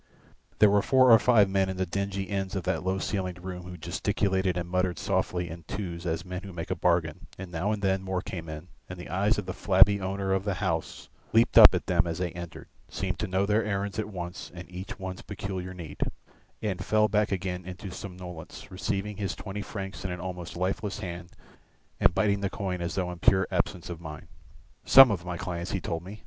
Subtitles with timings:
[0.57, 3.65] There were four or five men in the dingy ends of that low ceilinged room
[3.69, 7.71] who gesticulated and muttered softly in twos as men who make a bargain, and now
[7.71, 11.07] and then more came in, and the eyes of the flabby owner of the house
[11.33, 14.67] leaped up at them as they entered, seemed to know their errands at once and
[14.71, 15.99] each one's peculiar need,
[16.63, 21.29] and fell back again into somnolence, receiving his twenty francs in an almost lifeless hand
[21.99, 24.25] and biting the coin as though in pure absence of mind.
[24.83, 26.19] "Some of my clients," he told me.